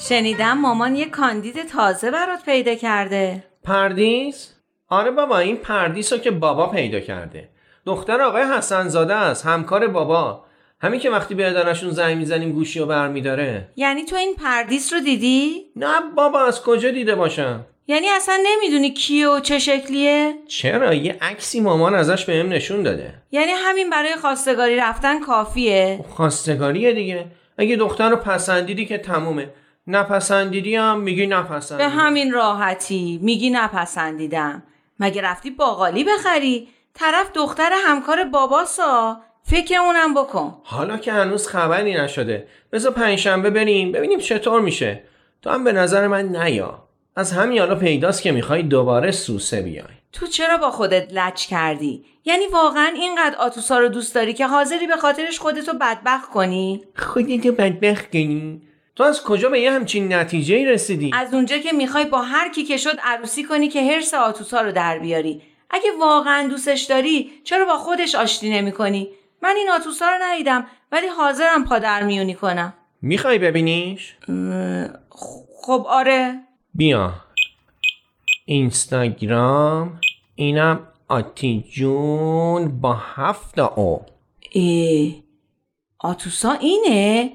شنیدم 0.00 0.58
مامان 0.58 0.96
یه 0.96 1.04
کاندید 1.04 1.68
تازه 1.68 2.10
برات 2.10 2.44
پیدا 2.44 2.74
کرده. 2.74 3.44
پردیس؟ 3.64 4.54
آره 4.88 5.10
بابا 5.10 5.38
این 5.38 5.56
پردیس 5.56 6.12
رو 6.12 6.18
که 6.18 6.30
بابا 6.30 6.66
پیدا 6.66 7.00
کرده. 7.00 7.48
دختر 7.86 8.20
آقای 8.20 8.42
حسن 8.42 8.88
زاده 8.88 9.14
است 9.14 9.46
همکار 9.46 9.86
بابا. 9.86 10.44
همین 10.80 11.00
که 11.00 11.10
وقتی 11.10 11.34
به 11.34 11.48
ادارشون 11.48 11.90
زنگ 11.90 12.16
می‌زنیم 12.16 12.52
گوشی 12.52 12.78
رو 12.78 12.86
برمیداره. 12.86 13.68
یعنی 13.76 14.04
تو 14.04 14.16
این 14.16 14.34
پردیس 14.34 14.92
رو 14.92 15.00
دیدی؟ 15.00 15.64
نه 15.76 15.94
بابا 16.16 16.40
از 16.40 16.62
کجا 16.62 16.90
دیده 16.90 17.14
باشم؟ 17.14 17.66
یعنی 17.86 18.08
اصلا 18.08 18.38
نمی‌دونی 18.46 18.90
کیه 18.90 19.28
و 19.28 19.40
چه 19.40 19.58
شکلیه؟ 19.58 20.34
چرا؟ 20.48 20.94
یه 20.94 21.16
عکسی 21.20 21.60
مامان 21.60 21.94
ازش 21.94 22.24
بهم 22.24 22.48
نشون 22.48 22.82
داده. 22.82 23.14
یعنی 23.30 23.52
همین 23.52 23.90
برای 23.90 24.16
خواستگاری 24.16 24.76
رفتن 24.76 25.20
کافیه؟ 25.20 26.04
خواستگاریه 26.08 26.92
دیگه. 26.92 27.26
اگه 27.58 27.76
دختر 27.76 28.10
رو 28.10 28.16
پسندیدی 28.16 28.86
که 28.86 28.98
تمومه. 28.98 29.48
نپسندیدی 29.88 30.76
هم 30.76 31.00
میگی 31.00 31.26
نپسندیدی. 31.26 31.88
به 31.88 31.96
همین 31.96 32.32
راحتی 32.32 33.20
میگی 33.22 33.50
نپسندیدم. 33.50 34.62
مگه 35.00 35.22
رفتی 35.22 35.50
باقالی 35.50 36.04
بخری؟ 36.04 36.68
طرف 36.94 37.32
دختر 37.34 37.70
همکار 37.86 38.24
باباسا. 38.24 39.20
فکر 39.42 39.80
اونم 39.80 40.14
بکن. 40.14 40.60
حالا 40.64 40.96
که 40.96 41.12
هنوز 41.12 41.48
خبری 41.48 41.94
نشده. 41.94 42.48
بذار 42.72 42.92
پنجشنبه 42.92 43.50
بریم 43.50 43.92
ببینیم 43.92 44.18
چطور 44.18 44.60
میشه. 44.60 45.02
تو 45.42 45.50
هم 45.50 45.64
به 45.64 45.72
نظر 45.72 46.06
من 46.06 46.36
نیا. 46.36 46.88
از 47.16 47.32
همین 47.32 47.58
حالا 47.58 47.74
پیداست 47.74 48.22
که 48.22 48.32
می‌خوای 48.32 48.62
دوباره 48.62 49.10
سوسه 49.10 49.62
بیای. 49.62 49.84
تو 50.12 50.26
چرا 50.26 50.56
با 50.56 50.70
خودت 50.70 51.08
لچ 51.12 51.46
کردی؟ 51.46 52.04
یعنی 52.24 52.46
واقعا 52.46 52.92
اینقدر 52.94 53.36
آتوسا 53.36 53.78
رو 53.78 53.88
دوست 53.88 54.14
داری 54.14 54.34
که 54.34 54.46
حاضری 54.46 54.86
به 54.86 54.96
خاطرش 54.96 55.38
خودتو 55.38 55.72
بدبخت 55.80 56.30
کنی؟ 56.30 56.84
خودتو 56.96 57.52
بدبخت 57.52 58.10
کنی؟ 58.10 58.62
تو 58.98 59.04
از 59.04 59.22
کجا 59.22 59.48
به 59.48 59.60
یه 59.60 59.72
همچین 59.72 60.12
نتیجه 60.12 60.64
رسیدی؟ 60.70 61.10
از 61.14 61.34
اونجا 61.34 61.58
که 61.58 61.72
می‌خوای 61.72 62.04
با 62.04 62.22
هر 62.22 62.52
کی 62.52 62.64
که 62.64 62.76
شد 62.76 62.98
عروسی 63.02 63.44
کنی 63.44 63.68
که 63.68 63.92
هرس 63.92 64.14
آتوسا 64.14 64.60
رو 64.60 64.72
در 64.72 64.98
بیاری. 64.98 65.42
اگه 65.70 65.90
واقعا 66.00 66.48
دوستش 66.48 66.82
داری 66.82 67.30
چرا 67.44 67.64
با 67.64 67.76
خودش 67.78 68.14
آشتی 68.14 68.50
نمی 68.50 68.72
کنی؟ 68.72 69.08
من 69.42 69.54
این 69.56 69.70
آتوسا 69.70 70.06
رو 70.06 70.16
ندیدم 70.22 70.66
ولی 70.92 71.06
حاضرم 71.06 71.64
پادر 71.64 72.02
میونی 72.02 72.34
کنم. 72.34 72.74
می‌خوای 73.02 73.38
ببینیش؟ 73.38 74.16
خب 75.62 75.86
آره. 75.88 76.40
بیا. 76.74 77.12
اینستاگرام 78.44 80.00
اینم 80.34 80.88
آتی 81.08 81.64
جون 81.70 82.80
با 82.80 82.94
هفت 82.94 83.58
او. 83.58 84.02
ای 84.50 85.22
آتوسا 85.98 86.52
اینه؟ 86.52 87.32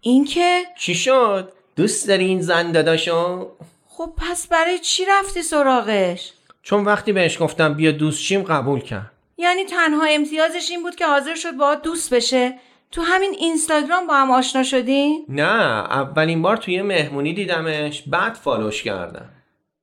این 0.00 0.24
که 0.24 0.62
چی 0.78 0.94
شد؟ 0.94 1.52
دوست 1.76 2.08
داری 2.08 2.24
این 2.24 2.42
زن 2.42 2.72
داداشو؟ 2.72 3.50
خب 3.88 4.12
پس 4.16 4.46
برای 4.46 4.78
چی 4.78 5.04
رفتی 5.04 5.42
سراغش؟ 5.42 6.32
چون 6.62 6.84
وقتی 6.84 7.12
بهش 7.12 7.42
گفتم 7.42 7.74
بیا 7.74 7.92
دوست 7.92 8.20
شیم 8.20 8.42
قبول 8.42 8.80
کرد 8.80 9.10
یعنی 9.38 9.64
تنها 9.64 10.04
امتیازش 10.04 10.70
این 10.70 10.82
بود 10.82 10.96
که 10.96 11.06
حاضر 11.06 11.34
شد 11.34 11.52
با 11.52 11.74
دوست 11.74 12.14
بشه 12.14 12.54
تو 12.92 13.02
همین 13.02 13.34
اینستاگرام 13.38 14.06
با 14.06 14.14
هم 14.14 14.30
آشنا 14.30 14.62
شدین؟ 14.62 15.24
نه 15.28 15.42
اولین 15.90 16.42
بار 16.42 16.56
توی 16.56 16.82
مهمونی 16.82 17.34
دیدمش 17.34 18.02
بعد 18.06 18.34
فالوش 18.34 18.82
کردم 18.82 19.28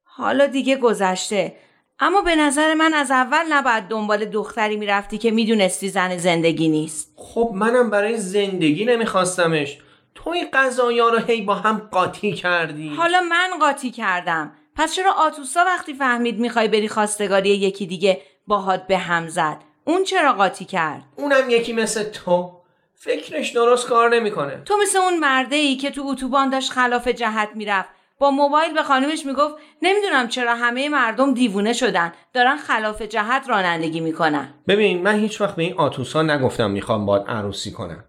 حالا 0.04 0.46
دیگه 0.46 0.76
گذشته 0.76 1.56
اما 2.00 2.22
به 2.22 2.36
نظر 2.36 2.74
من 2.74 2.94
از 2.94 3.12
اول 3.12 3.44
نباید 3.50 3.84
دنبال 3.84 4.26
دختری 4.26 4.76
می‌رفتی 4.76 5.18
که 5.18 5.32
می‌دونستی 5.32 5.90
زن 5.90 6.18
زندگی 6.18 6.68
نیست 6.68 7.14
خب 7.16 7.52
منم 7.56 7.90
برای 7.90 8.18
زندگی 8.18 8.86
نمیخواستمش 8.86 9.78
تو 10.16 10.30
این 10.30 10.48
قضایا 10.54 11.10
رو 11.10 11.20
هی 11.20 11.42
با 11.42 11.56
هم 11.56 11.78
قاطی 11.92 12.34
کردی؟ 12.34 12.96
حالا 12.96 13.22
من 13.22 13.50
قاطی 13.60 13.92
کردم. 13.92 14.52
پس 14.76 14.94
چرا 14.94 15.12
آتوسا 15.14 15.66
وقتی 15.66 15.94
فهمید 15.94 16.40
می‌خوای 16.40 16.68
بری 16.68 16.88
خواستگاری 16.88 17.50
یکی 17.50 17.86
دیگه 17.86 18.22
باهات 18.48 18.88
به 18.88 18.98
هم 18.98 19.28
زد؟ 19.28 19.58
اون 19.86 20.04
چرا 20.04 20.34
قاطی 20.34 20.66
کرد؟ 20.66 21.04
اونم 21.16 21.50
یکی 21.50 21.74
مثل 21.74 22.04
تو. 22.04 22.52
فکرش 22.96 23.52
درست 23.52 23.88
کار 23.88 24.16
نمی‌کنه. 24.16 24.62
تو 24.66 24.78
مثل 24.82 24.98
اون 24.98 25.20
مرده 25.20 25.56
ای 25.56 25.76
که 25.76 25.92
تو 25.92 26.04
اتوبان 26.06 26.50
داشت 26.50 26.72
خلاف 26.72 27.08
جهت 27.08 27.50
می‌رفت. 27.56 27.90
با 28.20 28.32
موبایل 28.32 28.74
به 28.74 28.84
خانمش 28.84 29.26
می‌گفت 29.26 29.56
نمی‌دونم 29.82 30.28
چرا 30.28 30.56
همه 30.56 30.90
مردم 30.90 31.34
دیوونه 31.34 31.74
شدن. 31.74 32.14
دارن 32.34 32.58
خلاف 32.58 33.02
جهت 33.02 33.50
رانندگی 33.50 34.00
می‌کنن. 34.00 34.54
ببین 34.68 35.02
من 35.04 35.20
هیچ 35.20 35.42
وقت 35.42 35.56
به 35.56 35.64
این 35.64 35.74
آتوسا 35.78 36.22
نگفتم 36.22 36.72
می‌خوام 36.72 37.06
باد 37.06 37.26
عروسی 37.28 37.72
کنم. 37.72 38.04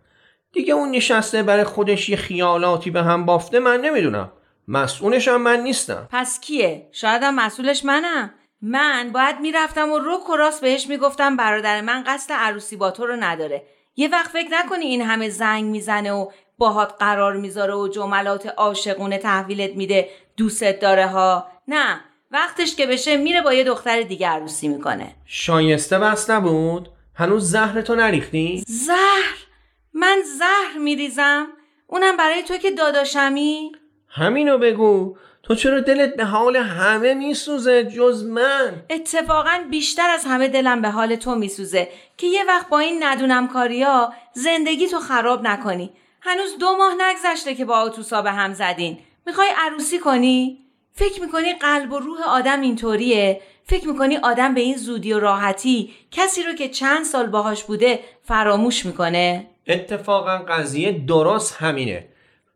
دیگه 0.56 0.75
اون 0.75 0.91
نشسته 0.91 1.43
برای 1.43 1.65
خودش 1.65 2.09
یه 2.09 2.17
خیالاتی 2.17 2.91
به 2.91 3.03
هم 3.03 3.27
بافته 3.27 3.59
من 3.59 3.81
نمی‌دونم. 3.81 4.33
مسئولش 4.69 5.28
هم 5.28 5.43
من 5.43 5.61
نیستم. 5.61 6.09
پس 6.12 6.41
کیه؟ 6.41 6.89
شاید 6.93 7.22
هم 7.22 7.34
مسئولش 7.34 7.84
منم. 7.84 8.34
من 8.62 9.11
باید 9.12 9.41
می‌رفتم 9.41 9.93
و 9.93 9.99
رک 9.99 10.31
و 10.31 10.37
راست 10.37 10.61
بهش 10.61 10.87
می‌گفتم 10.87 11.37
برادر 11.37 11.81
من 11.81 12.05
قصد 12.06 12.33
عروسی 12.33 12.77
با 12.77 12.91
تو 12.91 13.06
رو 13.06 13.16
نداره. 13.16 13.62
یه 13.97 14.09
وقت 14.09 14.31
فکر 14.31 14.49
نکنی 14.50 14.84
این 14.84 15.03
همه 15.03 15.28
زنگ 15.28 15.65
می‌زنه 15.65 16.12
و 16.12 16.31
باهات 16.59 16.95
قرار 16.99 17.37
می‌ذاره 17.37 17.75
و 17.75 17.89
جملات 17.89 18.47
عاشقونه 18.47 19.19
تحویلت 19.19 19.77
میده. 19.77 20.09
دوستت 20.37 20.81
داره 20.81 21.06
ها. 21.06 21.47
نه 21.69 22.00
وقتش 22.31 22.77
که 22.77 22.87
بشه 22.87 23.16
میره 23.16 23.43
با 23.43 23.55
یه 23.55 23.65
دختر 23.65 24.03
دیگه 24.03 24.28
عروسی 24.28 24.69
می‌کنه. 24.69 25.15
شایسته 25.27 25.99
بس 25.99 26.31
نبود؟ 26.31 26.89
هنوز 27.15 27.50
زهرتو 27.50 27.95
نریختی؟ 27.95 28.65
زهر؟ 28.66 29.46
من 29.99 30.23
زهر 30.39 30.79
میریزم. 30.79 31.47
اونم 31.87 32.17
برای 32.17 32.43
تو 32.43 32.57
که 32.57 32.71
داداشمی. 32.71 33.73
همینو 34.09 34.59
بگو. 34.59 35.17
تو 35.43 35.55
چرا 35.55 35.81
دلت 35.81 36.17
به 36.17 36.25
حال 36.25 36.57
همه 36.57 37.15
میسوزه 37.15 37.84
جز 37.84 38.25
من؟ 38.25 38.84
اتفاقا 38.91 39.65
بیشتر 39.71 40.11
از 40.11 40.25
همه 40.25 40.49
دلم 40.49 40.83
به 40.83 40.91
حال 40.91 41.17
تو 41.17 41.34
میسوزه 41.34 41.89
که 42.17 42.27
یه 42.27 42.45
وقت 42.45 42.69
با 42.69 42.79
این 42.79 43.05
ندونم 43.05 43.49
کاریا 43.49 44.12
زندگی 44.33 44.89
تو 44.89 44.99
خراب 44.99 45.47
نکنی. 45.47 45.93
هنوز 46.21 46.59
دو 46.59 46.77
ماه 46.77 46.95
نگذشته 46.99 47.55
که 47.55 47.65
با 47.65 47.77
آتوسا 47.77 48.23
به 48.23 48.33
هم 48.33 48.55
زدین. 48.55 48.99
می‌خوای 49.27 49.49
عروسی 49.57 49.99
کنی؟ 49.99 50.59
فکر 50.93 51.21
می‌کنی 51.21 51.53
قلب 51.53 51.93
و 51.93 51.99
روح 51.99 52.23
آدم 52.28 52.61
اینطوریه؟ 52.61 53.41
فکر 53.65 53.89
می‌کنی 53.89 54.17
آدم 54.17 54.55
به 54.55 54.61
این 54.61 54.77
زودی 54.77 55.13
و 55.13 55.21
راحتی 55.21 55.95
کسی 56.11 56.43
رو 56.43 56.53
که 56.53 56.69
چند 56.69 57.05
سال 57.05 57.27
باهاش 57.27 57.65
بوده 57.65 58.01
فراموش 58.23 58.87
می‌کنه؟ 58.87 59.47
اتفاقا 59.69 60.38
قضیه 60.38 60.93
درست 60.93 61.56
همینه. 61.56 62.09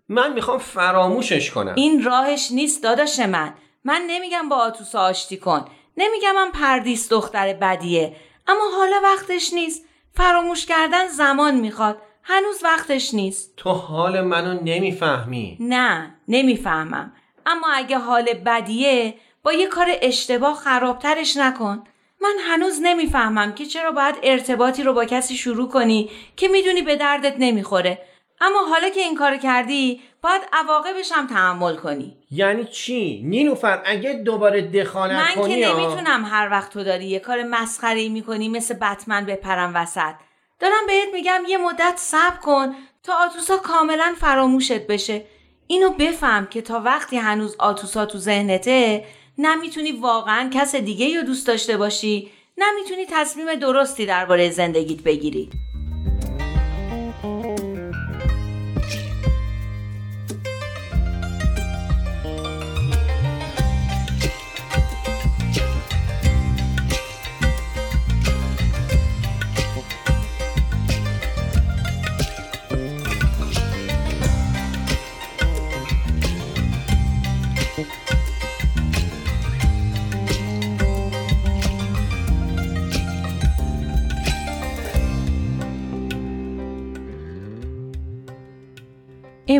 من 0.09 0.32
می‌خوام 0.32 0.59
فراموشش 0.59 1.50
کنم. 1.50 1.75
این 1.76 2.04
راهش 2.04 2.48
نیست 2.53 2.82
داداش 2.82 3.19
من. 3.19 3.54
من 3.84 4.03
نمیگم 4.09 4.48
با 4.48 4.56
آتوسا 4.56 5.00
آشتی 5.00 5.37
کن. 5.37 5.65
نمیگم 5.97 6.32
من 6.34 6.50
پردیس 6.50 7.09
دختر 7.09 7.53
بدیه. 7.53 8.16
اما 8.47 8.62
حالا 8.78 9.00
وقتش 9.04 9.53
نیست. 9.53 9.84
فراموش 10.15 10.66
کردن 10.66 11.06
زمان 11.09 11.54
می‌خواد. 11.54 11.97
هنوز 12.22 12.65
وقتش 12.65 13.15
نیست. 13.15 13.56
تو 13.56 13.71
حال 13.71 14.21
منو 14.21 14.60
نمی‌فهمی. 14.62 15.56
نه 15.60 16.15
نمی‌فهمم. 16.28 17.12
اما 17.47 17.66
اگه 17.75 17.98
حال 17.98 18.34
بدیه 18.47 19.15
با 19.42 19.53
یه 19.53 19.66
کار 19.66 19.86
اشتباه 20.03 20.54
خرابترش 20.54 21.36
نکن. 21.36 21.84
من 22.21 22.34
هنوز 22.41 22.78
نمی‌فهمم 22.83 23.53
که 23.53 23.67
چرا 23.67 23.93
باید 23.93 24.15
ارتباطی 24.22 24.83
رو 24.83 24.93
با 24.93 25.05
کسی 25.05 25.37
شروع 25.37 25.69
کنی 25.69 26.11
که 26.37 26.49
می‌دونی 26.49 26.83
به 26.83 26.97
دردت 26.97 27.34
نمی‌خوره. 27.39 27.99
اما 28.41 28.59
حالا 28.71 28.89
که 28.89 29.01
این 29.01 29.15
کار 29.17 29.37
کردی 29.37 30.01
باید 30.22 30.43
عواقبش 30.53 31.13
هم 31.13 31.27
تحمل 31.27 31.77
کنی. 31.77 32.17
یعنی 32.31 32.65
چی؟ 32.65 33.22
نیلوفر 33.25 33.83
اگه 33.87 34.13
دوباره 34.13 34.63
دخالت 34.63 35.13
من 35.17 35.43
کنی 35.43 35.61
که 35.61 35.69
ها- 35.69 35.78
نمی‌تونم 35.78 36.25
هر 36.25 36.49
وقت 36.51 36.72
تو 36.72 36.84
داری 36.84 37.05
یه 37.05 37.19
کار 37.19 37.43
مسخره 37.43 38.09
می‌کنی 38.09 38.49
مثل 38.49 38.75
بتمن 38.75 39.27
بپرم 39.27 39.73
وسط. 39.75 40.15
دارم 40.61 40.87
بهت 40.87 41.09
میگم 41.13 41.43
یه 41.49 41.59
مدت 41.59 41.95
صبر 41.97 42.37
کن 42.43 42.75
تا 43.03 43.13
آتوسا 43.15 43.57
کاملا 43.57 44.15
فراموشت 44.21 44.87
بشه. 44.87 45.25
اینو 45.66 45.91
بفهم 45.91 46.47
که 46.47 46.63
تا 46.63 46.81
وقتی 46.81 47.16
هنوز 47.16 47.57
آتوسا 47.59 48.07
تو 48.07 48.19
ذهنته 48.19 49.05
نمی‌تونی 49.41 49.92
واقعا 49.92 50.51
کس 50.54 50.75
دیگه 50.75 51.21
رو 51.21 51.27
دوست 51.27 51.47
داشته 51.47 51.77
باشی. 51.77 52.31
نمی‌تونی 52.59 53.07
تصمیم 53.10 53.54
درستی 53.54 54.07
درباره 54.07 54.51
زندگیت 54.51 55.03
بگیری. 55.03 55.51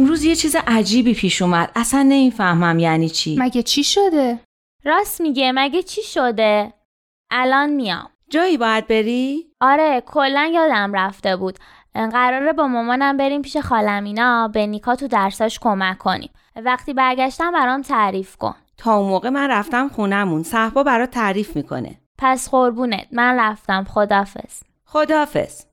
امروز 0.01 0.25
یه 0.25 0.37
چیز 0.37 0.57
عجیبی 0.67 1.15
پیش 1.15 1.43
اومد. 1.43 1.73
اصلا 1.77 2.03
نمی‌فهمم 2.03 2.79
یعنی 2.79 3.09
چی. 3.09 3.37
مگه 3.39 3.63
چی 3.63 3.85
شده؟ 3.85 4.41
راست 4.85 5.21
میگه. 5.21 5.53
مگه 5.55 5.83
چی 5.83 6.03
شده؟ 6.03 6.73
الان 7.31 7.71
میام. 7.71 8.11
جایی 8.31 8.57
باید 8.57 8.87
بری؟ 8.87 9.47
آره 9.61 10.03
کلا 10.07 10.51
یادم 10.55 10.93
رفته 10.95 11.37
بود. 11.37 11.59
قراره 11.95 12.53
با 12.53 12.67
مامانم 12.67 13.17
بریم 13.17 13.43
پیش 13.43 13.57
خالمینا. 13.57 14.49
به 14.49 14.67
نیکا 14.67 14.95
تو 14.95 15.09
درساش 15.09 15.59
کمک 15.59 15.99
کنیم. 15.99 16.31
وقتی 16.57 16.95
برگشتم 16.95 17.53
برام 17.53 17.83
تعریف 17.83 18.37
کن. 18.37 18.55
تا 18.77 18.97
اون 18.97 19.09
موقع 19.09 19.29
من 19.29 19.51
رفتم 19.51 19.89
خونمون. 19.89 20.43
صحبا 20.43 20.83
برات 20.83 21.11
تعریف 21.11 21.57
می‌کنه. 21.57 22.01
پس 22.19 22.51
قربونت. 22.51 23.07
من 23.13 23.41
رفتم. 23.41 23.85
خدافز 23.85 24.63
خداحافظ 24.85 25.65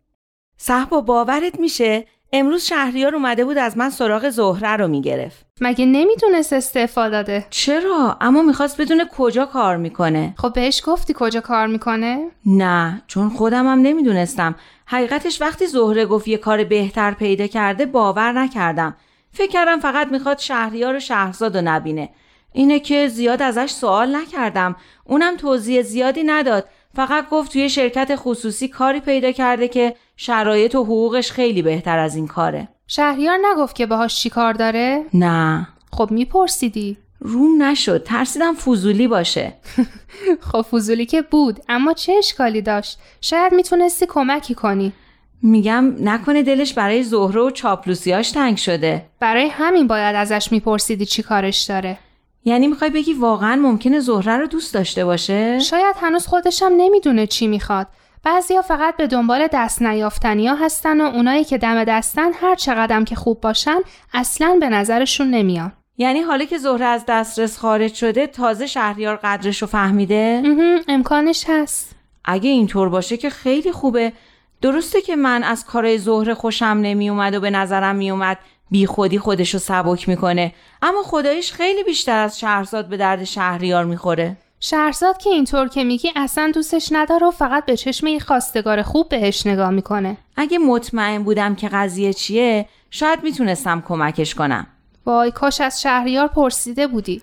صحبا 0.57 1.01
باورت 1.01 1.59
میشه 1.59 2.05
امروز 2.33 2.63
شهریار 2.63 3.15
اومده 3.15 3.45
بود 3.45 3.57
از 3.57 3.77
من 3.77 3.89
سراغ 3.89 4.29
زهره 4.29 4.75
رو 4.75 4.87
می‌گرفت. 4.87 5.45
مگه 5.61 5.85
نمی‌تونست 5.85 6.53
استعفا 6.53 7.09
داده؟ 7.09 7.45
چرا؟ 7.49 8.17
اما 8.21 8.41
می‌خواست 8.41 8.81
بدونه 8.81 9.05
کجا 9.17 9.45
کار 9.45 9.77
می‌کنه. 9.77 10.33
خب 10.37 10.53
بهش 10.53 10.81
گفتی 10.85 11.13
کجا 11.17 11.41
کار 11.41 11.67
می‌کنه؟ 11.67 12.27
نه 12.45 13.01
چون 13.07 13.29
خودم 13.29 13.67
هم 13.67 13.79
نمی‌دونستم. 13.79 14.55
حقیقتش 14.85 15.41
وقتی 15.41 15.67
زهره 15.67 16.05
گفت 16.05 16.27
یه 16.27 16.37
کار 16.37 16.63
بهتر 16.63 17.11
پیدا 17.11 17.47
کرده 17.47 17.85
باور 17.85 18.31
نکردم. 18.31 18.95
فکر 19.31 19.51
کردم 19.51 19.79
فقط 19.79 20.07
می‌خواد 20.07 20.39
شهریار 20.39 20.95
و 20.95 20.99
شهرزاد 20.99 21.57
رو 21.57 21.63
نبینه. 21.65 22.09
اینه 22.53 22.79
که 22.79 23.07
زیاد 23.07 23.41
ازش 23.41 23.71
سوال 23.71 24.15
نکردم. 24.15 24.75
اونم 25.05 25.37
توضیح 25.37 25.81
زیادی 25.81 26.23
نداد. 26.23 26.69
فقط 26.95 27.29
گفت 27.29 27.53
توی 27.53 27.69
شرکت 27.69 28.11
خصوصی 28.15 28.67
کاری 28.67 28.99
پیدا 28.99 29.31
کرده 29.31 29.67
که 29.67 29.95
شرایط 30.17 30.75
و 30.75 30.83
حقوقش 30.83 31.31
خیلی 31.31 31.61
بهتر 31.61 31.99
از 31.99 32.15
این 32.15 32.27
کاره. 32.27 32.67
شهریار 32.87 33.37
نگفت 33.51 33.75
که 33.75 33.85
باهاش 33.85 34.15
چی 34.15 34.29
کار 34.29 34.53
داره؟ 34.53 35.05
نه. 35.13 35.67
خب 35.91 36.07
میپرسیدی. 36.11 36.97
روم 37.19 37.63
نشد. 37.63 38.03
ترسیدم 38.03 38.53
فضولی 38.53 39.07
باشه. 39.07 39.53
خب 40.51 40.61
فضولی 40.61 41.05
که 41.05 41.21
بود 41.21 41.59
اما 41.69 41.93
چه 41.93 42.13
اشکالی 42.13 42.61
داشت؟ 42.61 42.99
شاید 43.21 43.53
می‌تونستی 43.53 44.05
کمکی 44.09 44.55
کنی. 44.55 44.93
میگم 45.41 45.95
نکنه 45.99 46.43
دلش 46.43 46.73
برای 46.73 47.03
زهره 47.03 47.41
و 47.41 47.49
چاپلوسیاش 47.49 48.31
تنگ 48.31 48.57
شده. 48.57 49.05
برای 49.19 49.47
همین 49.47 49.87
باید 49.87 50.15
ازش 50.15 50.51
میپرسیدی 50.51 51.05
چی 51.05 51.23
کارش 51.23 51.63
داره. 51.63 51.97
یعنی 52.45 52.67
می‌خوای 52.67 52.89
بگی 52.91 53.13
واقعا 53.13 53.55
ممکنه 53.55 53.99
زهره 53.99 54.37
رو 54.37 54.47
دوست 54.47 54.73
داشته 54.73 55.05
باشه؟ 55.05 55.59
شاید 55.59 55.95
هنوز 56.01 56.27
خودشم 56.27 56.71
نمی‌دونه 56.77 57.27
چی 57.27 57.47
می‌خواد. 57.47 57.87
بعضیا 58.27 58.61
فقط 58.61 58.97
به 58.97 59.07
دنبال 59.07 59.47
دست 59.53 59.81
نیافتنیا 59.81 60.55
هستن 60.55 61.01
و 61.01 61.03
اونایی 61.03 61.43
که 61.43 61.57
دم 61.57 61.83
دستن 61.83 62.33
هر 62.33 62.55
چقدرم 62.55 63.05
که 63.05 63.15
خوب 63.15 63.41
باشن 63.41 63.79
اصلا 64.13 64.57
به 64.59 64.69
نظرشون 64.69 65.29
نمیان. 65.29 65.71
یعنی 65.97 66.19
حالا 66.19 66.45
که 66.45 66.57
زهره 66.57 66.85
از 66.85 67.03
دسترس 67.07 67.57
خارج 67.57 67.93
شده 67.93 68.27
تازه 68.27 68.67
شهریار 68.67 69.15
قدرش 69.15 69.61
رو 69.61 69.67
فهمیده 69.67 70.43
امکانش 70.87 71.45
هست. 71.49 71.95
اگه 72.25 72.49
اینطور 72.49 72.89
باشه 72.89 73.17
که 73.17 73.29
خیلی 73.29 73.71
خوبه. 73.71 74.13
درسته 74.61 75.01
که 75.01 75.15
من 75.15 75.43
از 75.43 75.65
کارای 75.65 75.97
زهره 75.97 76.33
خوشم 76.33 76.79
نمیومد 76.81 77.35
و 77.35 77.39
به 77.39 77.49
نظرم 77.49 77.95
میومد 77.95 78.37
بی 78.71 78.85
خودی 78.85 79.19
خودش 79.19 79.53
رو 79.53 79.59
سبک 79.59 80.09
می‌کنه. 80.09 80.53
اما 80.81 81.03
خدایش 81.03 81.51
خیلی 81.51 81.83
بیشتر 81.83 82.17
از 82.17 82.39
شهرزاد 82.39 82.89
به 82.89 82.97
درد 82.97 83.23
شهریار 83.23 83.85
می‌خوره. 83.85 84.37
شهرزاد 84.59 85.17
که 85.17 85.29
اینطور 85.29 85.67
که 85.67 85.83
میگی 85.83 86.11
اصلا 86.15 86.51
دوستش 86.53 86.89
نداره 86.91 87.27
و 87.27 87.31
فقط 87.31 87.65
به 87.65 87.77
چشم 87.77 88.07
یه 88.07 88.19
خواستگار 88.19 88.81
خوب 88.81 89.09
بهش 89.09 89.47
نگاه 89.47 89.69
می‌کنه. 89.69 90.17
اگه 90.35 90.57
مطمئن 90.57 91.23
بودم 91.23 91.55
که 91.55 91.69
قضیه 91.69 92.13
چیه 92.13 92.69
شاید 92.91 93.23
می‌تونستم 93.23 93.83
کمکش 93.87 94.35
کنم. 94.35 94.67
وای 95.05 95.31
کاش 95.31 95.61
از 95.61 95.81
شهریار 95.81 96.27
پرسیده 96.27 96.87
بودی. 96.87 97.21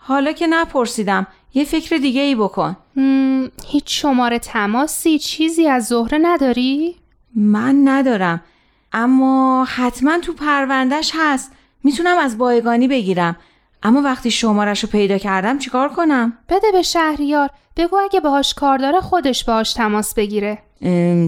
حالا 0.00 0.32
که 0.32 0.46
نپرسیدم 0.46 1.26
یه 1.54 1.64
فکر 1.64 1.96
دیگه 1.96 2.20
ای 2.20 2.34
بکن. 2.34 2.76
مم، 2.96 3.50
هیچ 3.66 4.02
شماره 4.02 4.38
تماسی 4.38 5.18
چیزی 5.18 5.68
از 5.68 5.84
زهره 5.84 6.18
نداری؟ 6.22 6.96
من 7.34 7.88
ندارم 7.88 8.42
اما 8.92 9.64
حتما 9.64 10.18
تو 10.18 10.32
پروندهش 10.32 11.12
هست. 11.14 11.52
می‌تونم 11.84 12.18
از 12.18 12.38
بایگانی 12.38 12.88
بگیرم. 12.88 13.36
اما 13.82 14.02
وقتی 14.02 14.30
شمارش 14.30 14.84
رو 14.84 14.88
پیدا 14.88 15.18
کردم 15.18 15.58
چیکار 15.58 15.88
کنم؟ 15.88 16.38
بده 16.48 16.72
به 16.72 16.82
شهریار. 16.82 17.50
بگو 17.76 17.96
اگه 17.96 18.20
باهاش 18.20 18.54
کار 18.54 18.78
داره 18.78 19.00
خودش 19.00 19.44
باهاش 19.44 19.72
تماس 19.72 20.14
بگیره. 20.14 20.58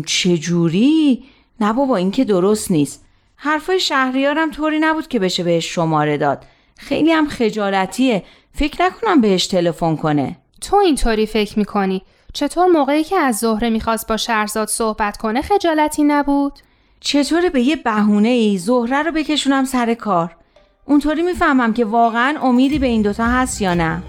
چجوری؟ 0.06 1.24
نه 1.60 1.72
بابا 1.72 1.96
این 1.96 2.10
که 2.10 2.24
درست 2.24 2.70
نیست. 2.70 3.04
حرفای 3.36 3.80
شهریارم 3.80 4.50
طوری 4.50 4.78
نبود 4.78 5.08
که 5.08 5.18
بشه 5.18 5.42
بهش 5.42 5.74
شماره 5.74 6.16
داد. 6.16 6.44
خیلی 6.76 7.12
هم 7.12 7.28
خجالتیه. 7.28 8.24
فکر 8.54 8.84
نکنم 8.84 9.20
بهش 9.20 9.46
تلفن 9.46 9.96
کنه. 9.96 10.36
تو 10.60 10.76
اینطوری 10.76 11.26
فکر 11.26 11.58
می‌کنی. 11.58 12.02
چطور 12.32 12.66
موقعی 12.66 13.04
که 13.04 13.16
از 13.16 13.36
زهره 13.36 13.70
می‌خواست 13.70 14.08
با 14.08 14.16
شهرزاد 14.16 14.68
صحبت 14.68 15.16
کنه 15.16 15.42
خجالتی 15.42 16.04
نبود؟ 16.04 16.52
چطوره 17.00 17.50
به 17.50 17.60
یه 17.60 17.76
بهونه 17.76 18.28
ای 18.28 18.58
زهره 18.58 19.02
رو 19.02 19.12
بکشونم 19.12 19.64
سر 19.64 19.94
کار؟ 19.94 20.36
اونطوری 20.88 21.23
می‌فهمم 21.23 21.73
که 21.73 21.85
واقعا 21.85 22.38
امیدی 22.43 22.79
به 22.79 22.87
این 22.87 23.02
دوتا 23.02 23.26
هست 23.26 23.62
یا 23.62 23.75
نه. 23.75 24.02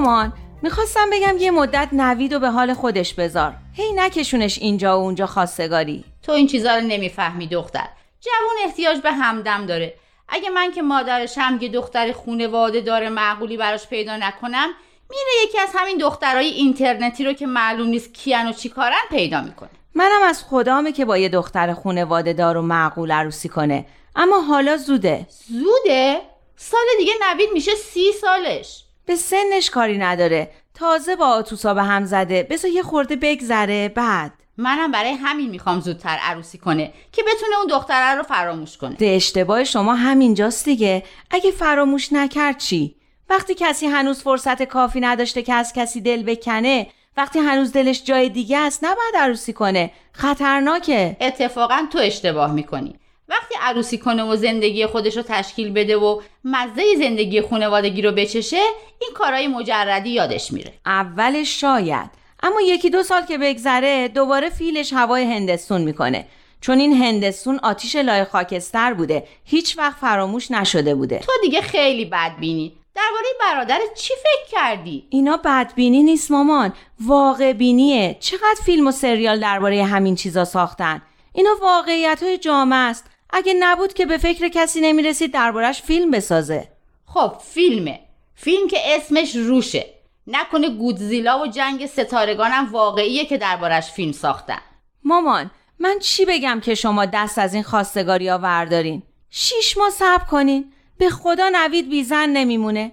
مامان 0.00 0.32
می‌خواستم 0.62 1.10
بگم 1.12 1.38
یه 1.38 1.50
مدت 1.50 1.88
نوید 1.92 2.32
و 2.32 2.38
به 2.38 2.50
حال 2.50 2.74
خودش 2.74 3.14
بذار. 3.14 3.52
هی 3.74 3.92
نکشونش 3.92 4.58
اینجا 4.58 4.98
و 4.98 5.02
اونجا 5.02 5.26
خواستگاری. 5.26 6.04
تو 6.22 6.32
این 6.32 6.46
چیزا 6.46 6.74
رو 6.76 6.80
نمی‌فهمی 6.80 7.46
دختر. 7.46 7.88
جوون 8.20 8.64
احتیاج 8.64 8.98
به 9.00 9.12
همدم 9.12 9.66
داره. 9.66 9.94
اگه 10.28 10.50
من 10.50 10.72
که 10.72 10.82
مادرشم 10.82 11.58
یه 11.60 11.68
دختر 11.68 12.12
خونواده 12.12 12.80
داره 12.80 13.08
معقولی 13.08 13.56
براش 13.56 13.86
پیدا 13.86 14.16
نکنم 14.16 14.68
میره 15.10 15.44
یکی 15.44 15.58
از 15.58 15.68
همین 15.74 15.98
دخترای 15.98 16.46
اینترنتی 16.46 17.24
رو 17.24 17.32
که 17.32 17.46
معلوم 17.46 17.88
نیست 17.88 18.14
کیان 18.14 18.48
و 18.48 18.52
چیکارن 18.52 19.02
پیدا 19.10 19.40
می‌کنه. 19.40 19.70
منم 19.94 20.22
از 20.24 20.44
خدامه 20.44 20.92
که 20.92 21.04
با 21.04 21.18
یه 21.18 21.28
دختر 21.28 21.72
خونواده 21.72 22.32
دار 22.32 22.56
و 22.56 22.62
معقول 22.62 23.12
عروسی 23.12 23.48
کنه. 23.48 23.86
اما 24.16 24.40
حالا 24.40 24.76
زوده. 24.76 25.26
زوده؟ 25.48 26.20
سال 26.56 26.86
دیگه 26.98 27.12
نوید 27.30 27.48
میشه 27.52 27.74
سی 27.74 28.12
سالش. 28.20 28.84
به 29.10 29.16
سنش 29.16 29.70
کاری 29.70 29.98
نداره. 29.98 30.50
تازه 30.74 31.16
با 31.16 31.26
آتوسا 31.26 31.74
به 31.74 31.82
هم 31.82 32.04
زده. 32.04 32.42
بذار 32.50 32.70
یه 32.70 32.82
خورده 32.82 33.16
بگذره. 33.16 33.88
بعد 33.88 34.32
منم 34.56 34.90
برای 34.90 35.12
همین 35.12 35.50
می‌خوام 35.50 35.80
زودتر 35.80 36.18
عروسی 36.22 36.58
کنه 36.58 36.92
که 37.12 37.22
بتونه 37.22 37.58
اون 37.58 37.66
دختره 37.66 38.14
رو 38.14 38.22
فراموش 38.22 38.76
کنه. 38.76 38.96
ده 38.96 39.06
اشتباه 39.06 39.64
شما 39.64 39.94
همینجاست 39.94 40.64
دیگه. 40.64 41.02
اگه 41.30 41.50
فراموش 41.50 42.12
نکرد 42.12 42.58
چی؟ 42.58 42.96
وقتی 43.30 43.54
کسی 43.54 43.86
هنوز 43.86 44.22
فرصت 44.22 44.62
کافی 44.62 45.00
نداشته 45.00 45.42
که 45.42 45.54
از 45.54 45.72
کسی 45.72 46.00
دل 46.00 46.22
بکنه 46.22 46.86
وقتی 47.16 47.38
هنوز 47.38 47.72
دلش 47.72 48.04
جای 48.04 48.28
دیگه 48.28 48.58
است 48.58 48.84
نباید 48.84 49.16
عروسی 49.18 49.52
کنه. 49.52 49.90
خطرناکه. 50.12 51.16
اتفاقا 51.20 51.86
تو 51.92 51.98
اشتباه 51.98 52.52
می‌کنی. 52.52 52.99
وقتی 53.30 53.54
عروسی 53.60 53.98
کنه 53.98 54.22
و 54.22 54.36
زندگی 54.36 54.86
خودش 54.86 55.16
رو 55.16 55.22
تشکیل 55.22 55.72
بده 55.72 55.96
و 55.96 56.20
مزه 56.44 56.82
زندگی 56.98 57.40
خانوادگی 57.40 58.02
رو 58.02 58.12
بچشه 58.12 58.60
این 59.00 59.10
کارهای 59.14 59.48
مجردی 59.48 60.10
یادش 60.10 60.52
میره. 60.52 60.72
اولش 60.86 61.60
شاید. 61.60 62.10
اما 62.42 62.60
یکی 62.60 62.90
دو 62.90 63.02
سال 63.02 63.22
که 63.26 63.38
بگذره 63.38 64.08
دوباره 64.08 64.50
فیلش 64.50 64.92
هوای 64.92 65.24
هندستون 65.24 65.80
می‌کنه. 65.80 66.26
چون 66.60 66.78
این 66.78 67.02
هندستون 67.02 67.60
آتیش 67.62 67.96
لای 67.96 68.24
خاکستر 68.24 68.94
بوده. 68.94 69.24
هیچ 69.44 69.78
وقت 69.78 69.96
فراموش 70.00 70.50
نشده 70.50 70.94
بوده. 70.94 71.18
تو 71.18 71.32
دیگه 71.42 71.60
خیلی 71.60 72.04
بدبینی. 72.04 72.76
درباره 72.94 73.28
برادرت 73.40 73.94
چی 73.94 74.14
فکر 74.14 74.58
کردی؟ 74.58 75.06
اینا 75.10 75.36
بدبینی 75.44 76.02
نیست 76.02 76.30
مامان. 76.30 76.72
واقع 77.00 77.52
بینیه. 77.52 78.16
چقدر 78.20 78.60
فیلم 78.64 78.86
و 78.86 78.90
سریال 78.90 79.40
درباره 79.40 79.84
همین 79.84 80.14
چیزا 80.14 80.44
ساختن؟ 80.44 81.02
اینا 81.32 81.50
واقعیت 81.62 82.22
های 82.22 82.38
جامعه 82.38 82.78
است. 82.78 83.09
اگه 83.32 83.54
نبود 83.58 83.92
که 83.92 84.06
به 84.06 84.18
فکر 84.18 84.48
کسی 84.48 84.80
نمی‌رسید 84.80 85.32
دربارش 85.32 85.82
فیلم 85.82 86.10
بسازه. 86.10 86.68
خب 87.06 87.32
فیلمه. 87.54 88.00
فیلم 88.34 88.68
که 88.68 88.78
اسمش 88.84 89.36
روشه. 89.36 89.86
نکنه 90.26 90.68
گودزیلا 90.70 91.42
و 91.42 91.46
جنگ 91.46 91.86
ستارگانم 91.86 92.68
واقعیه 92.72 93.24
که 93.24 93.38
دربارش 93.38 93.90
فیلم 93.90 94.12
ساختن. 94.12 94.60
مامان 95.04 95.50
من 95.78 95.98
چی 95.98 96.24
بگم 96.24 96.60
که 96.64 96.74
شما 96.74 97.06
دست 97.06 97.38
از 97.38 97.54
این 97.54 97.62
خواستگاری 97.62 98.28
ها 98.28 98.38
وردارین؟ 98.38 99.02
شیش 99.30 99.76
ماه 99.76 99.90
صبر 99.90 100.24
کنین. 100.24 100.72
به 100.98 101.10
خدا 101.10 101.48
نوید 101.52 101.90
بیزن 101.90 102.28
نمیمونه. 102.28 102.92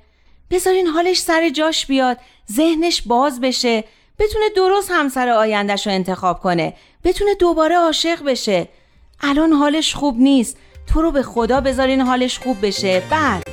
بذارین 0.51 0.88
حالش 0.88 1.17
سر 1.20 1.50
جاش 1.50 1.86
بیاد. 1.86 2.17
ذهنش 2.51 3.01
باز 3.01 3.41
بشه. 3.41 3.84
بتونه 4.20 4.46
درست 4.56 4.91
همسر 4.91 5.29
آیندهش 5.29 5.88
رو 5.88 5.94
انتخاب 5.94 6.39
کنه. 6.39 6.74
بتونه 7.03 7.36
دوباره 7.36 7.75
عاشق 7.75 8.24
بشه. 8.24 8.67
الان 9.22 9.54
حالش 9.54 9.96
خوب 9.96 10.18
نیست. 10.18 10.58
تو 10.94 11.02
رو 11.02 11.12
به 11.12 11.24
خدا 11.24 11.62
بذارین 11.62 12.02
حالش 12.02 12.40
خوب 12.40 12.58
بشه. 12.62 13.04
بعد 13.10 13.44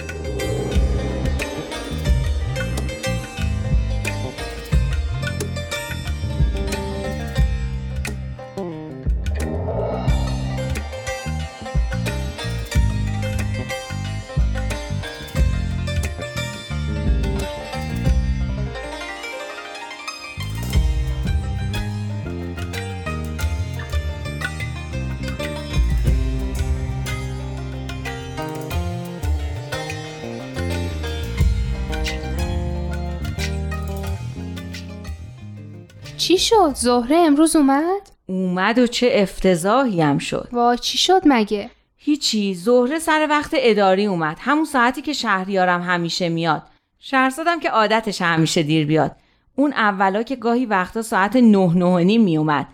چی 36.25 36.39
شد؟ 36.39 36.73
زهره 36.75 37.17
امروز 37.17 37.57
اومد؟ 37.57 38.11
اومد 38.27 38.79
و 38.79 38.87
چه 38.87 39.11
افتضاحی 39.15 40.03
هم 40.03 40.19
شد. 40.19 40.49
وای 40.53 40.79
چی 40.79 40.99
شد 40.99 41.23
مگه؟ 41.25 41.71
هیچی 41.97 42.55
زهره 42.55 42.99
سر 42.99 43.27
وقت 43.31 43.51
اداری 43.55 44.07
اومد. 44.07 44.37
همون 44.41 44.65
ساعتی 44.65 45.03
که 45.03 45.13
شهریارم 45.13 45.83
همیشه 45.83 46.29
میاد. 46.29 46.63
شهرزادم 46.99 47.61
که 47.61 47.71
عادتش 47.71 48.23
همیشه 48.23 48.63
دیر 48.63 48.87
بیاد. 48.87 49.17
اون 49.57 49.73
اولا 49.73 50.23
که 50.23 50.37
گاهی 50.37 50.67
وقتا 50.67 51.03
ساعت 51.03 51.37
نه 51.37 51.73
نه 51.75 51.85
و 51.85 51.99
نیم 51.99 52.23
میومد. 52.23 52.67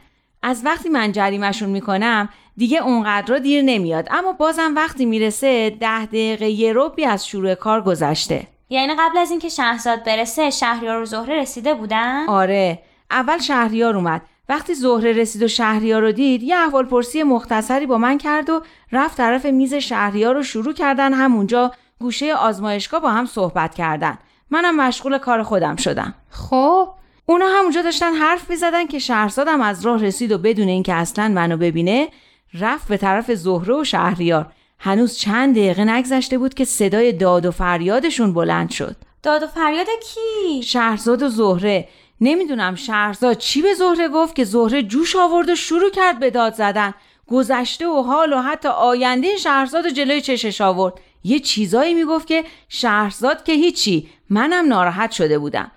از 0.42 0.62
وقتی 0.64 0.88
من 0.88 1.12
جریمشون 1.12 1.68
می‌کنم 1.68 2.28
دیگه 2.56 2.78
اونقدر 2.82 3.38
دیر 3.38 3.62
نمیاد. 3.62 4.08
اما 4.10 4.32
بازم 4.32 4.72
وقتی 4.76 5.06
می‌رسه 5.06 5.70
ده 5.70 6.06
دقیقه 6.06 6.48
یه 6.48 6.72
روبی 6.72 7.04
از 7.04 7.26
شروع 7.26 7.54
کار 7.54 7.82
گذشته. 7.82 8.46
یعنی 8.68 8.94
قبل 8.98 9.18
از 9.18 9.30
اینکه 9.30 9.48
شهرزاد 9.48 10.04
برسه 10.04 10.50
شهریار 10.50 11.02
و 11.02 11.04
زهره 11.04 11.40
رسیده 11.40 11.74
بودن؟ 11.74 12.28
آره. 12.28 12.82
اول 13.10 13.38
شهریار 13.38 13.96
اومد. 13.96 14.22
وقتی 14.48 14.74
زهره 14.74 15.12
رسید 15.12 15.42
و 15.42 15.48
شهریار 15.48 16.02
رو 16.02 16.12
دید 16.12 16.42
یه 16.42 16.56
احوال 16.56 16.84
پرسی 16.84 17.22
مختصری 17.22 17.86
با 17.86 17.98
من 17.98 18.18
کرد 18.18 18.50
و 18.50 18.62
رفت 18.92 19.16
طرف 19.16 19.46
میز 19.46 19.74
شهریار 19.74 20.34
رو 20.34 20.42
شروع 20.42 20.72
کردن. 20.72 21.12
همونجا 21.12 21.72
گوشه 21.98 22.34
آزمایشگاه 22.34 23.00
با 23.00 23.10
هم 23.10 23.26
صحبت 23.26 23.74
کردن. 23.74 24.18
منم 24.50 24.76
مشغول 24.76 25.18
کار 25.18 25.42
خودم 25.42 25.76
شدم. 25.76 26.14
خب؟ 26.30 26.88
اونا 27.26 27.46
همونجا 27.58 27.82
داشتن 27.82 28.12
حرف 28.12 28.50
می‌زدن 28.50 28.86
که 28.86 28.98
شهرزادم 28.98 29.60
از 29.60 29.86
راه 29.86 30.02
رسید 30.02 30.32
و 30.32 30.38
بدون 30.38 30.68
اینکه 30.68 30.94
اصلا 30.94 31.28
منو 31.28 31.56
ببینه 31.56 32.08
رفت 32.54 32.88
به 32.88 32.96
طرف 32.96 33.32
زهره 33.34 33.74
و 33.74 33.84
شهریار. 33.84 34.46
هنوز 34.78 35.16
چند 35.16 35.54
دقیقه 35.54 35.84
نگذشته 35.84 36.38
بود 36.38 36.54
که 36.54 36.64
صدای 36.64 37.12
داد 37.12 37.46
و 37.46 37.50
فریادشون 37.50 38.32
بلند 38.32 38.70
شد. 38.70 38.96
داد 39.22 39.42
و 39.42 39.46
فریاد 39.46 39.86
کی؟ 40.02 40.62
شهرزاد 40.62 41.22
و 41.22 41.28
زهره 41.28 41.88
نمی‌دونم 42.20 42.74
شهرزاد 42.74 43.38
چی 43.38 43.62
به 43.62 43.74
زهره 43.74 44.08
گفت 44.08 44.34
که 44.34 44.44
زهره 44.44 44.82
جوش 44.82 45.16
آورد 45.16 45.48
و 45.48 45.54
شروع 45.54 45.90
کرد 45.90 46.18
به 46.18 46.30
داد 46.30 46.54
زدن. 46.54 46.94
گذشته 47.26 47.88
و 47.88 48.02
حال 48.02 48.32
و 48.32 48.40
حتی 48.40 48.68
آینده 48.68 49.36
شهرزاد 49.36 49.86
و 49.86 49.90
جلوی 49.90 50.20
چشش 50.20 50.60
آورد. 50.60 50.94
یه 51.24 51.40
چیزایی 51.40 51.94
می‌گفت 51.94 52.26
که 52.26 52.44
شهرزاد 52.68 53.44
که 53.44 53.52
هیچی 53.52 54.08
منم 54.30 54.68
ناراحت 54.68 55.10
شده 55.10 55.38
بودم. 55.38 55.70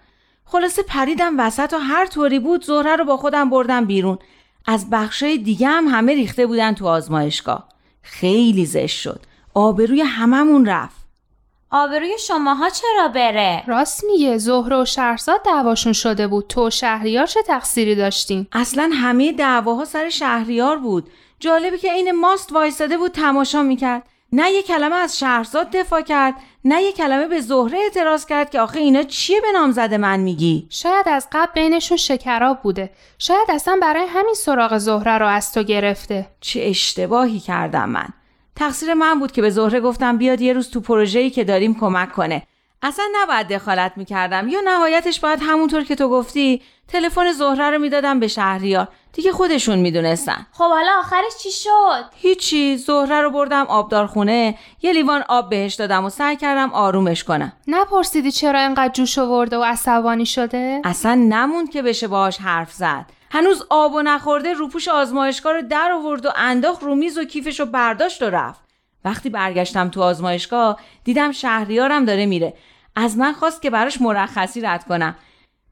خلاصه 0.45 0.83
پریدم 0.83 1.39
وسط 1.39 1.73
و 1.73 1.77
هر 1.77 2.05
طوری 2.05 2.39
بود 2.39 2.65
زهره 2.65 2.95
رو 2.95 3.05
با 3.05 3.17
خودم 3.17 3.49
بردم 3.49 3.85
بیرون. 3.85 4.17
از 4.65 4.89
بخشای 4.89 5.37
دیگه 5.37 5.67
هم 5.67 5.87
همه 5.87 6.15
ریخته 6.15 6.45
بودن 6.45 6.73
تو 6.73 6.87
آزمایشگاه. 6.87 7.69
خیلی 8.01 8.65
زشت 8.65 8.99
شد. 8.99 9.19
آبروی 9.53 10.01
هممون 10.01 10.65
رفت. 10.65 11.02
آبروی 11.75 12.19
شماها 12.19 12.69
چرا 12.69 13.07
بره؟ 13.07 13.63
راست 13.67 14.03
میگه 14.03 14.37
زهره 14.37 14.81
و 14.81 14.85
شهرزاد 14.85 15.43
دعواشون 15.43 15.93
شده 15.93 16.27
بود. 16.27 16.47
تو 16.47 16.67
و 16.67 16.69
شهریار 16.69 17.25
چه 17.25 17.41
تقصیری 17.41 17.95
داشتین؟ 17.95 18.47
اصلا 18.51 18.91
همه 18.93 19.31
دعواها 19.31 19.85
سر 19.85 20.09
شهریار 20.09 20.77
بود. 20.77 21.09
جالبه 21.39 21.77
که 21.77 21.91
این 21.91 22.11
ماست 22.11 22.51
وایساده 22.51 22.97
بود 22.97 23.11
تماشا 23.11 23.63
می‌کرد. 23.63 24.03
نه 24.31 24.51
یه 24.51 24.63
کلمه 24.63 24.95
از 24.95 25.19
شهرزاد 25.19 25.71
دفاع 25.71 26.01
کرد 26.01 26.35
نه 26.65 26.81
یه 26.81 26.91
کلمه 26.91 27.27
به 27.27 27.41
زهره 27.41 27.77
اعتراض 27.77 28.25
کرد 28.25 28.49
که 28.49 28.59
آخه 28.59 28.79
اینا 28.79 29.03
چیه 29.03 29.41
به 29.41 29.51
نام 29.53 29.71
زده 29.71 29.97
من 29.97 30.19
میگی؟ 30.19 30.67
شاید 30.69 31.09
از 31.09 31.27
قبل 31.31 31.51
بینشون 31.53 31.97
شکراب 31.97 32.61
بوده. 32.61 32.89
شاید 33.19 33.51
اصلا 33.51 33.77
برای 33.81 34.05
همین 34.05 34.33
سراغ 34.33 34.77
زهره 34.77 35.17
رو 35.17 35.27
از 35.27 35.53
تو 35.53 35.63
گرفته. 35.63 36.27
چه 36.41 36.59
اشتباهی 36.63 37.39
کردم 37.39 37.89
من. 37.89 38.07
تقصیر 38.55 38.93
من 38.93 39.19
بود 39.19 39.31
که 39.31 39.41
به 39.41 39.49
زهره 39.49 39.79
گفتم 39.79 40.17
بیاد 40.17 40.41
یه 40.41 40.53
روز 40.53 40.69
تو 40.69 40.79
پروژه‌ای 40.79 41.29
که 41.29 41.43
داریم 41.43 41.79
کمک 41.79 42.11
کنه. 42.11 42.43
اصلا 42.81 43.05
نباید 43.21 43.47
دخالت 43.47 43.91
می‌کردم. 43.95 44.47
یا 44.47 44.59
نهایتش 44.65 45.19
باید 45.19 45.39
همونطور 45.41 45.83
که 45.83 45.95
تو 45.95 46.09
گفتی 46.09 46.61
تلفن 46.87 47.31
زهره 47.31 47.69
رو 47.69 47.79
می‌دادم 47.79 48.19
به 48.19 48.27
شهریار. 48.27 48.87
دیگه 49.13 49.31
خودشون 49.31 49.79
می‌دونستن. 49.79 50.47
خب 50.51 50.63
حالا 50.63 50.91
آخرش 50.99 51.37
چی 51.43 51.51
شد؟ 51.51 52.05
هیچی. 52.15 52.77
زهره 52.77 53.21
رو 53.21 53.29
بردم 53.29 53.65
آبدارخونه. 53.69 54.57
یه 54.81 54.93
لیوان 54.93 55.23
آب 55.29 55.49
بهش 55.49 55.73
دادم 55.73 56.05
و 56.05 56.09
سعی 56.09 56.35
کردم 56.35 56.73
آرومش 56.73 57.23
کنم. 57.23 57.53
نپرسیدی 57.67 58.31
چرا 58.31 58.59
اینقدر 58.59 58.93
جوش 58.93 59.17
آورده 59.19 59.57
و 59.57 59.63
عصبانی 59.63 60.25
شده؟ 60.25 60.81
اصلا 60.83 61.15
نموند 61.15 61.69
که 61.69 61.81
بشه 61.81 62.07
باهاش 62.07 62.37
حرف 62.37 62.73
زد. 62.73 63.05
هنوز 63.33 63.63
آب 63.69 63.93
و 63.93 64.01
نخورده 64.01 64.53
روپوش 64.53 64.87
آزمایشگاه 64.87 65.53
رو 65.53 65.61
در 65.61 65.91
آورد 65.91 66.25
و 66.25 66.29
انداخت 66.35 66.83
رو 66.83 66.95
میز 66.95 67.17
و 67.17 67.23
کیفش 67.23 67.59
رو 67.59 67.65
برداشت 67.65 68.21
و 68.21 68.29
رفت. 68.29 68.61
وقتی 69.05 69.29
برگشتم 69.29 69.89
تو 69.89 70.01
آزمایشگاه 70.01 70.79
دیدم 71.03 71.31
شهریارم 71.31 72.05
داره 72.05 72.25
میره. 72.25 72.53
از 72.95 73.17
من 73.17 73.33
خواست 73.33 73.61
که 73.61 73.69
براش 73.69 74.01
مرخصی 74.01 74.61
رد 74.61 74.83
کنم. 74.83 75.15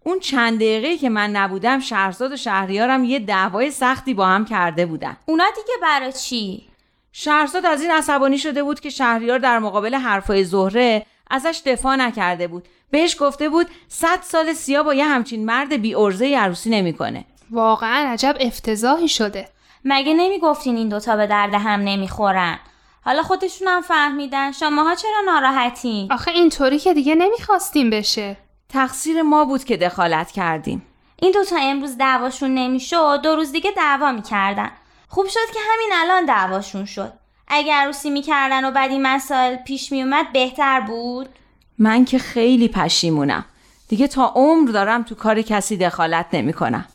اون 0.03 0.19
چند 0.19 0.55
دقیقه 0.55 0.97
که 0.97 1.09
من 1.09 1.29
نبودم 1.29 1.79
شهرزاد 1.79 2.31
و 2.31 2.37
شهریارم 2.37 3.03
یه 3.03 3.19
دعوای 3.19 3.71
سختی 3.71 4.13
با 4.13 4.25
هم 4.25 4.45
کرده 4.45 4.85
بودن. 4.85 5.17
اونا 5.25 5.45
دیگه 5.55 5.73
برای 5.81 6.13
چی؟ 6.13 6.67
شهرزاد 7.11 7.65
از 7.65 7.81
این 7.81 7.91
عصبانی 7.91 8.37
شده 8.37 8.63
بود 8.63 8.79
که 8.79 8.89
شهریار 8.89 9.39
در 9.39 9.59
مقابل 9.59 9.95
حرفای 9.95 10.43
زهره 10.43 11.05
ازش 11.29 11.61
دفاع 11.65 11.95
نکرده 11.95 12.47
بود. 12.47 12.67
بهش 12.91 13.15
گفته 13.19 13.49
بود 13.49 13.67
صد 13.87 14.19
سال 14.21 14.53
سیا 14.53 14.83
با 14.83 14.93
یه 14.93 15.05
همچین 15.05 15.45
مرد 15.45 15.73
بی 15.73 15.95
ارزه 15.95 16.35
عروسی 16.35 16.69
نمی‌کنه. 16.69 17.25
واقعا 17.51 18.10
عجب 18.10 18.36
افتضاحی 18.39 19.08
شده. 19.08 19.50
مگه 19.86 20.13
نمی‌گفتین 20.13 20.77
این 20.77 20.89
دوتا 20.89 21.15
به 21.15 21.27
درد 21.27 21.53
هم 21.53 21.79
نمی‌خورن؟ 21.79 22.60
حالا 23.05 23.24
خودشون 23.24 23.67
هم 23.67 23.81
فهمیدن. 23.81 24.51
شماها 24.51 24.96
چرا 24.96 25.22
ناراحتین؟ 25.25 26.12
آخه 26.12 26.31
اینطوری 26.31 26.79
که 26.79 26.93
دیگه 26.93 27.15
نمی‌خواستیم 27.15 27.89
بشه. 27.89 28.38
تقصیر 28.70 29.22
ما 29.22 29.46
بود 29.46 29.63
که 29.63 29.77
دخالت 29.77 30.31
کردیم. 30.31 30.86
این 31.22 31.31
دوتا 31.31 31.55
امروز 31.62 31.98
دعواشون 31.98 32.53
نمی‌شد 32.53 33.20
دو 33.24 33.36
روز 33.36 33.51
دیگه 33.51 33.72
دعوا 33.72 34.12
می‌کردن. 34.12 34.72
خوب 35.08 35.27
شد 35.27 35.53
که 35.53 35.60
همین 35.72 35.89
الان 35.93 36.25
دعواشون 36.25 36.86
شد. 36.86 37.13
اگر 37.48 37.74
عروسی 37.74 38.10
می‌کردن 38.10 38.65
و 38.65 38.72
بعد 38.72 38.91
این 38.91 39.01
مسائل 39.01 39.55
پیش 39.55 39.91
میومد 39.91 40.34
بهتر 40.34 40.81
بود؟ 40.81 41.29
من 41.77 42.05
که 42.05 42.20
خیلی 42.20 42.67
پشیمونم. 42.67 43.46
دیگه 43.89 44.08
تا 44.08 44.31
عمر 44.36 44.70
دارم 44.72 45.03
تو 45.03 45.15
کار 45.15 45.41
کسی 45.41 45.77
دخالت 45.77 46.25
نمی‌کنم. 46.34 46.86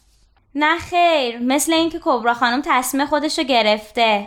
نه 0.59 0.79
خیر 0.79 1.39
مثل 1.39 1.73
اینکه 1.73 1.99
کبرا 2.05 2.35
خانم 2.35 2.63
تصمیم 2.65 3.07
خودشو 3.07 3.43
گرفته. 3.43 4.27